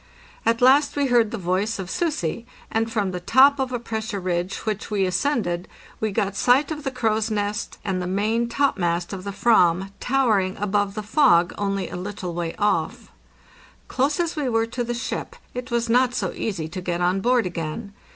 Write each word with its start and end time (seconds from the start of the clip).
At 0.47 0.63
last 0.63 0.95
we 0.95 1.05
heard 1.09 1.29
the 1.29 1.37
voice 1.37 1.77
of 1.77 1.87
"Sussi,"' 1.91 2.47
and 2.71 2.91
from 2.91 3.11
the 3.11 3.19
top 3.19 3.59
of 3.59 3.71
a 3.71 3.77
pressure 3.77 4.19
ridge 4.19 4.55
which 4.65 4.89
we 4.89 5.05
ascended 5.05 5.67
we 5.99 6.11
got 6.11 6.35
sight 6.35 6.71
of 6.71 6.83
the 6.83 6.89
crow's 6.89 7.29
nest 7.29 7.77
and 7.85 8.01
the 8.01 8.07
main 8.07 8.49
topmast 8.49 9.13
of 9.13 9.23
the 9.23 9.29
/ram, 9.29 9.91
towering 9.99 10.57
above 10.57 10.95
the 10.95 11.03
fog, 11.03 11.53
only 11.55 11.87
a 11.87 11.97
little 11.97 12.33
way 12.33 12.55
off. 12.57 13.11
Close 13.87 14.19
as 14.19 14.35
we 14.35 14.49
were 14.49 14.65
to 14.65 14.83
the 14.83 14.95
ship, 14.95 15.35
it 15.53 15.69
was 15.69 15.87
not 15.87 16.15
so 16.15 16.31
easy 16.31 16.67
to 16.67 16.81
get 16.81 16.99
on 16.99 17.21
board 17.21 17.45
again. 17.45 17.93